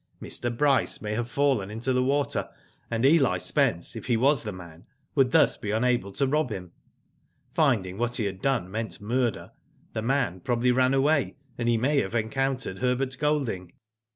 Mr. 0.19 0.49
Bryce 0.57 0.99
may 0.99 1.13
have 1.13 1.29
fallen 1.29 1.69
into 1.69 1.93
the 1.93 2.01
water 2.03 2.49
and 2.89 3.05
Eli 3.05 3.37
Spence, 3.37 3.95
if 3.95 4.07
he 4.07 4.17
was 4.17 4.41
the 4.41 4.51
man, 4.51 4.87
would 5.13 5.29
thus 5.29 5.57
be 5.57 5.69
unable 5.69 6.11
to 6.13 6.25
rob 6.25 6.49
him. 6.49 6.71
Finding 7.53 7.99
what 7.99 8.15
he 8.15 8.25
had 8.25 8.41
done 8.41 8.71
meant 8.71 8.99
murder 8.99 9.51
the 9.93 10.01
man 10.01 10.39
probably 10.39 10.71
ran 10.71 10.95
away, 10.95 11.35
and 11.55 11.69
he 11.69 11.77
may 11.77 12.01
have 12.01 12.15
encountered 12.15 12.79
Herbert 12.79 13.15
Golding." 13.19 13.73